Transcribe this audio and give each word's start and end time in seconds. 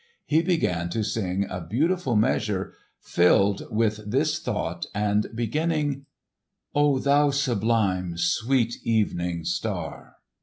He 0.25 0.41
began 0.41 0.89
to 0.97 1.03
sing 1.03 1.45
a 1.47 1.61
beautiful 1.61 2.15
measure 2.15 2.73
filled 2.99 3.67
with 3.71 3.97
this 4.09 4.39
thought 4.39 4.87
and 4.95 5.27
beginning, 5.35 6.07
"O 6.73 6.97
thou 6.97 7.29
sublime, 7.29 8.17
sweet 8.17 8.77
evening 8.83 9.43
star!" 9.45 10.15